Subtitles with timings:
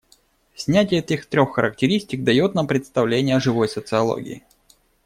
[0.55, 4.43] Снятие этих трех характеристик, дает нам представление о живой социологии.